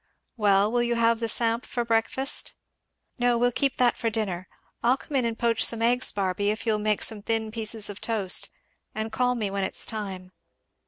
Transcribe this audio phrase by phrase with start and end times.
[0.35, 2.55] "Well, will you have the samp for breakfast?"
[3.19, 4.47] "No we'll keep that for dinner.
[4.81, 7.87] I'll come in and poach some eggs, Barby, if you'll make me some thin pieces
[7.87, 8.49] of toast
[8.95, 10.31] and call me when it's time.